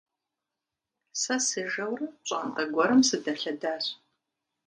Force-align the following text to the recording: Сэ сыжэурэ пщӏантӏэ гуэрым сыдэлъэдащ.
Сэ 1.21 1.35
сыжэурэ 1.47 2.07
пщӏантӏэ 2.21 2.63
гуэрым 2.73 3.01
сыдэлъэдащ. 3.07 3.85